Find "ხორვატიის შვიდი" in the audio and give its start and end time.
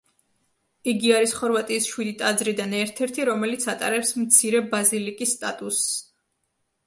1.39-2.13